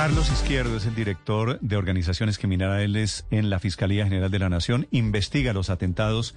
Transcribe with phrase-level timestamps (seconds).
[0.00, 4.86] Carlos Izquierdo es el director de organizaciones criminales en la Fiscalía General de la Nación.
[4.90, 6.34] Investiga los atentados,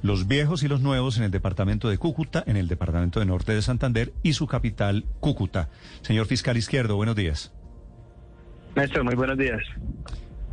[0.00, 3.52] los viejos y los nuevos en el departamento de Cúcuta, en el departamento de Norte
[3.52, 5.68] de Santander y su capital, Cúcuta.
[6.00, 7.52] Señor fiscal Izquierdo, buenos días.
[8.74, 9.60] Néstor, muy buenos días.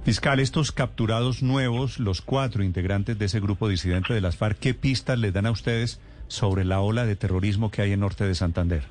[0.03, 4.73] Fiscal, estos capturados nuevos, los cuatro integrantes de ese grupo disidente de las FARC, ¿qué
[4.73, 8.35] pistas les dan a ustedes sobre la ola de terrorismo que hay en norte de
[8.35, 8.83] Santander?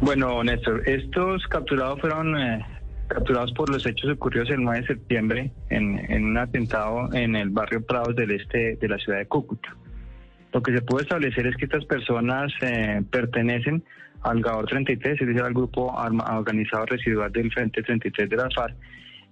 [0.00, 2.64] Bueno, Néstor, estos capturados fueron eh,
[3.08, 7.50] capturados por los hechos ocurridos el 9 de septiembre en, en, un atentado en el
[7.50, 9.74] barrio Prados del este de la ciudad de Cúcuta.
[10.52, 13.82] Lo que se pudo establecer es que estas personas eh, pertenecen
[14.22, 18.74] al GAOR 33, es decir, al grupo organizado residual del Frente 33 de la FARC,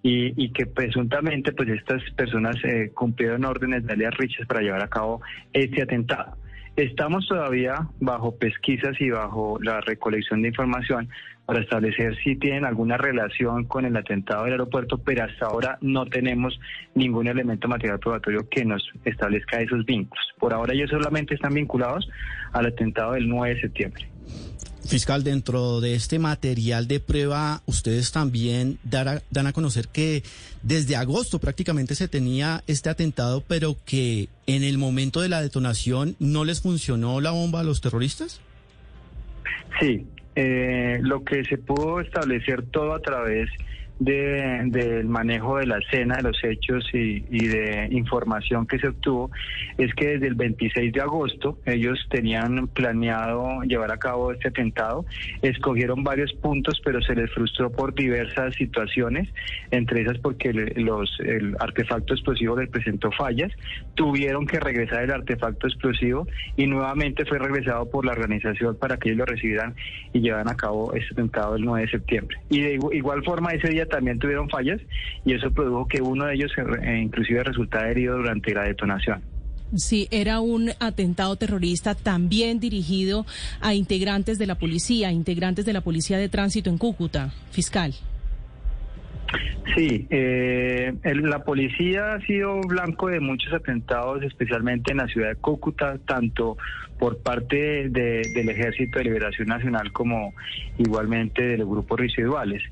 [0.06, 4.88] y, que presuntamente pues estas personas eh, cumplieron órdenes de alias Riches para llevar a
[4.88, 6.36] cabo este atentado.
[6.76, 11.08] Estamos todavía bajo pesquisas y bajo la recolección de información
[11.46, 16.06] para establecer si tienen alguna relación con el atentado del aeropuerto, pero hasta ahora no
[16.06, 16.58] tenemos
[16.94, 20.24] ningún elemento material probatorio que nos establezca esos vínculos.
[20.40, 22.08] Por ahora ellos solamente están vinculados
[22.52, 24.13] al atentado del 9 de septiembre.
[24.86, 30.22] Fiscal, dentro de este material de prueba, ustedes también dan a, conocer que
[30.62, 36.16] desde agosto prácticamente se tenía este atentado, pero que en el momento de la detonación
[36.18, 38.40] no les funcionó la bomba a los terroristas.
[39.80, 43.64] Sí, eh, lo que se pudo establecer todo a través de,
[43.98, 49.30] del manejo de la escena, de los hechos y, y, de información que se obtuvo,
[49.78, 55.04] es que desde el 26 de agosto ellos tenían planeado llevar a cabo este atentado,
[55.42, 59.28] escogieron varios puntos, pero se les frustró por diversas situaciones,
[59.70, 63.52] entre esas porque los, el artefacto explosivo les presentó fallas,
[63.94, 69.10] tuvieron que regresar el artefacto explosivo y nuevamente fue regresado por la organización para que
[69.10, 69.74] ellos lo recibieran
[70.12, 72.38] y llevaran a cabo este atentado el 9 de septiembre.
[72.48, 74.80] Y de igual forma ese día también tuvieron fallas
[75.24, 79.22] y eso produjo que uno de ellos eh, inclusive resultara herido durante la detonación.
[79.76, 83.26] Sí, era un atentado terrorista también dirigido
[83.60, 87.92] a integrantes de la policía, integrantes de la policía de tránsito en Cúcuta, fiscal.
[89.74, 95.30] Sí, eh, el, la policía ha sido blanco de muchos atentados, especialmente en la ciudad
[95.30, 96.56] de Cúcuta, tanto
[96.98, 100.34] por parte de, del Ejército de Liberación Nacional como
[100.78, 102.62] igualmente de los grupos residuales.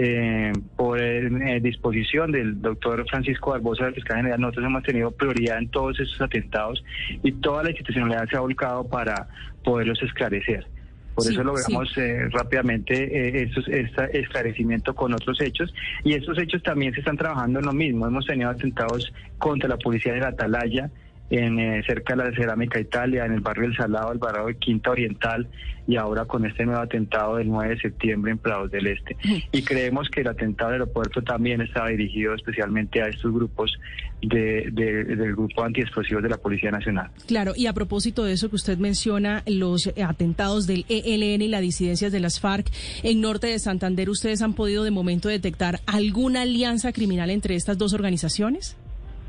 [0.00, 5.58] Eh, por eh, disposición del doctor Francisco Barbosa, del fiscal general, nosotros hemos tenido prioridad
[5.58, 6.84] en todos esos atentados
[7.24, 9.26] y toda la institucionalidad se ha volcado para
[9.64, 10.68] poderlos esclarecer.
[11.16, 12.00] Por sí, eso logramos sí.
[12.00, 17.16] eh, rápidamente eh, estos, este esclarecimiento con otros hechos y estos hechos también se están
[17.16, 18.06] trabajando en lo mismo.
[18.06, 20.92] Hemos tenido atentados contra la policía de la Atalaya,
[21.30, 24.56] en eh, cerca de la Cerámica Italia, en el barrio El Salado, el barrio de
[24.56, 25.46] Quinta Oriental
[25.86, 29.16] y ahora con este nuevo atentado del 9 de septiembre en Prados del Este.
[29.52, 33.72] Y creemos que el atentado del aeropuerto también estaba dirigido especialmente a estos grupos
[34.20, 37.10] de, de, del grupo antiexplosivos de la Policía Nacional.
[37.26, 41.62] Claro, y a propósito de eso que usted menciona, los atentados del ELN y las
[41.62, 42.70] disidencias de las FARC
[43.02, 47.78] en norte de Santander, ¿ustedes han podido de momento detectar alguna alianza criminal entre estas
[47.78, 48.76] dos organizaciones?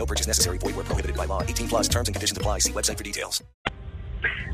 [0.00, 0.56] No purchase necessary.
[0.56, 1.42] Void where prohibited by law.
[1.42, 2.60] 18 plus terms and conditions apply.
[2.60, 3.42] See website for details.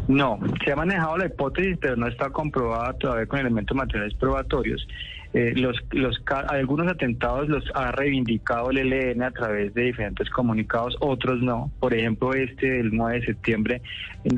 [0.08, 4.86] No, se ha manejado la hipótesis, pero no está comprobada todavía con elementos materiales probatorios.
[5.36, 10.96] Eh, los, los, algunos atentados los ha reivindicado el ELN a través de diferentes comunicados,
[10.98, 11.70] otros no.
[11.78, 13.82] Por ejemplo, este del 9 de septiembre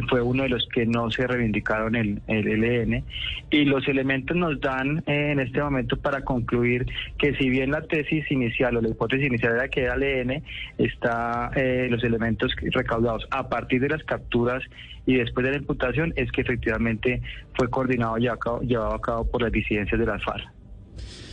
[0.09, 3.05] fue uno de los que no se reivindicaron el, el ELN.
[3.49, 6.85] Y los elementos nos dan eh, en este momento para concluir
[7.17, 10.43] que si bien la tesis inicial o la hipótesis inicial era que era el ELN,
[10.79, 14.65] está eh, los elementos recaudados a partir de las capturas
[15.07, 17.23] y después de la imputación es que efectivamente
[17.55, 20.58] fue coordinado y llevado a cabo por las disidencias de las FARC.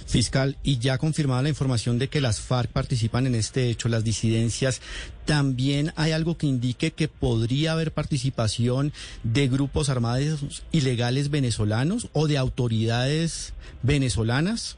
[0.05, 4.03] Fiscal, y ya confirmada la información de que las FARC participan en este hecho, las
[4.03, 4.81] disidencias,
[5.25, 8.93] ¿también hay algo que indique que podría haber participación
[9.23, 14.77] de grupos armados ilegales venezolanos o de autoridades venezolanas?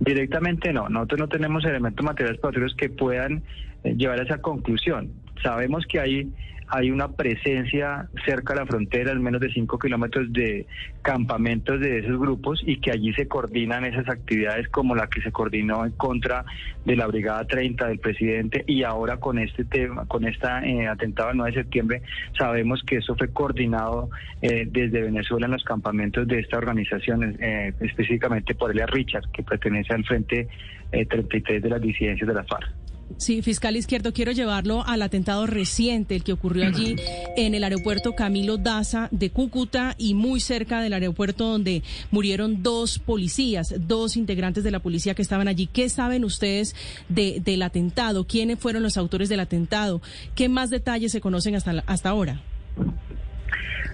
[0.00, 3.42] Directamente no, nosotros no tenemos elementos materiales probatorios que puedan
[3.84, 5.10] eh, llevar a esa conclusión.
[5.42, 6.32] Sabemos que hay
[6.70, 10.66] hay una presencia cerca de la frontera, al menos de 5 kilómetros de
[11.02, 15.32] campamentos de esos grupos y que allí se coordinan esas actividades como la que se
[15.32, 16.44] coordinó en contra
[16.84, 21.28] de la Brigada 30 del presidente y ahora con este tema, con esta eh, atentado
[21.28, 22.02] del 9 de septiembre,
[22.38, 24.08] sabemos que eso fue coordinado
[24.40, 29.42] eh, desde Venezuela en los campamentos de esta organización, eh, específicamente por Elia Richard, que
[29.42, 30.48] pertenece al Frente
[30.90, 32.89] 33 de las disidencias de la FARC.
[33.16, 36.96] Sí, fiscal izquierdo, quiero llevarlo al atentado reciente, el que ocurrió allí
[37.36, 42.98] en el aeropuerto Camilo Daza de Cúcuta y muy cerca del aeropuerto donde murieron dos
[42.98, 45.66] policías, dos integrantes de la policía que estaban allí.
[45.66, 46.74] ¿Qué saben ustedes
[47.08, 48.26] de, del atentado?
[48.26, 50.00] ¿Quiénes fueron los autores del atentado?
[50.34, 52.40] ¿Qué más detalles se conocen hasta, hasta ahora?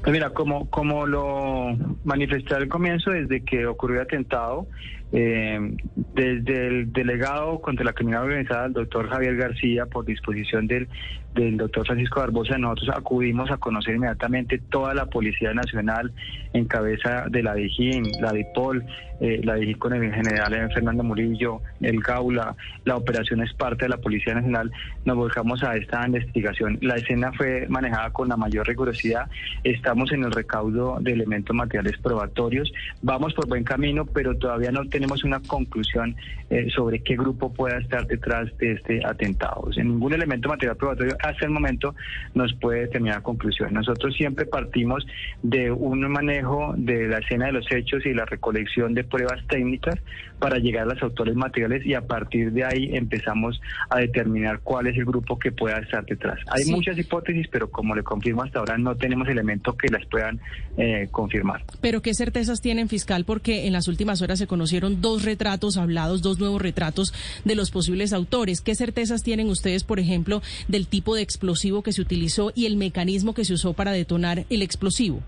[0.02, 4.68] Pues mira, como, como lo manifesté al comienzo, desde que ocurrió el atentado,
[5.12, 5.58] eh,
[5.94, 10.88] desde el delegado contra la criminalidad organizada, el doctor Javier García, por disposición del,
[11.36, 16.12] del doctor Francisco Barbosa, nosotros acudimos a conocer inmediatamente toda la Policía Nacional
[16.52, 18.84] en cabeza de la DIGIN, la DIPOL,
[19.20, 23.90] eh, la DIGIN con el general Fernando Murillo, el Gaula, la operación es parte de
[23.90, 24.72] la Policía Nacional,
[25.04, 26.78] nos volcamos a esta investigación.
[26.80, 29.28] La escena fue manejada con la mayor rigurosidad,
[29.62, 32.72] estamos en el recaudo de elementos materiales probatorios,
[33.02, 36.16] vamos por buen camino, pero todavía no tenemos una conclusión
[36.48, 39.68] eh, sobre qué grupo pueda estar detrás de este atentado.
[39.76, 41.94] En ningún elemento material probatorio hasta el momento
[42.34, 43.72] nos puede determinar conclusión.
[43.74, 45.06] Nosotros siempre partimos
[45.42, 49.96] de un manejo de la escena de los hechos y la recolección de pruebas técnicas
[50.38, 54.86] para llegar a los autores materiales y a partir de ahí empezamos a determinar cuál
[54.86, 56.38] es el grupo que pueda estar detrás.
[56.48, 60.40] Hay muchas hipótesis, pero como le confirmo hasta ahora no tenemos elementos que las puedan
[60.76, 61.64] eh, confirmar.
[61.80, 63.24] Pero ¿qué certezas tienen, fiscal?
[63.24, 67.14] Porque en las últimas horas se conocieron dos retratos hablados, dos nuevos retratos
[67.44, 68.60] de los posibles autores.
[68.60, 72.76] ¿Qué certezas tienen ustedes, por ejemplo, del tipo de explosivo que se utilizó y el
[72.76, 75.22] mecanismo que se usó para detonar el explosivo?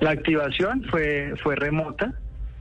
[0.00, 2.14] La activación fue, fue remota.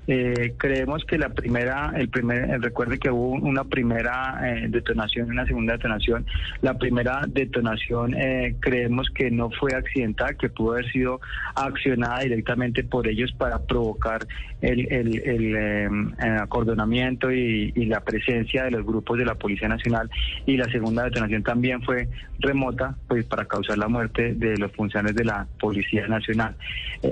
[0.10, 5.28] Eh, creemos que la primera, el primer, eh, recuerde que hubo una primera eh, detonación
[5.28, 6.26] y una segunda detonación.
[6.62, 8.16] La primera detonación
[8.62, 11.20] creemos que no fue accidental, que pudo haber sido
[11.56, 14.26] accionada directamente por ellos para provocar
[14.62, 20.10] el, el, acordonamiento y, y, la presencia de los grupos de la Policía Nacional.
[20.46, 22.08] Y la segunda detonación también fue
[22.40, 26.56] remota, pues para causar la muerte de los funcionarios de la Policía Nacional.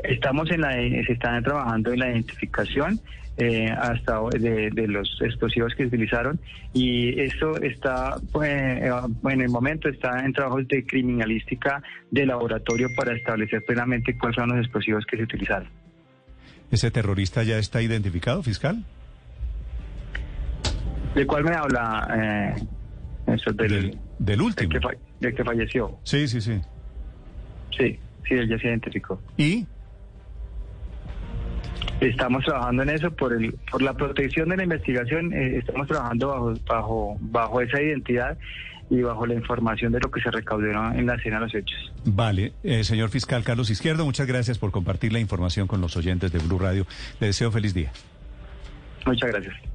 [0.03, 2.84] estamos en la, se están trabajando en la identificación
[3.37, 6.39] eh, hasta de, de, los explosivos que se utilizaron
[6.73, 8.89] y esto está pues, eh,
[9.29, 14.49] en el momento está en trabajos de criminalística de laboratorio para establecer plenamente cuáles son
[14.49, 15.67] los explosivos que se utilizaron.
[16.71, 18.85] ¿Ese terrorista ya está identificado, fiscal?
[21.13, 22.07] ¿De cuál me habla?
[22.17, 24.71] Eh, eso, del, del, último.
[24.71, 25.99] Del que, del que falleció.
[26.03, 26.61] Sí, sí, sí.
[27.77, 29.21] Sí, sí, él ya se identificó.
[29.37, 29.65] ¿Y?
[32.01, 35.33] Estamos trabajando en eso por el por la protección de la investigación.
[35.33, 38.37] Eh, estamos trabajando bajo bajo bajo esa identidad
[38.89, 41.93] y bajo la información de lo que se recaudó en la escena de los hechos.
[42.05, 46.31] Vale, eh, señor fiscal Carlos Izquierdo, muchas gracias por compartir la información con los oyentes
[46.31, 46.85] de Blue Radio.
[47.19, 47.91] Le deseo feliz día.
[49.05, 49.74] Muchas gracias.